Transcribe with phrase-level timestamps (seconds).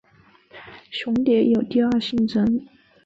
[0.89, 2.65] 雄蝶有第二性征。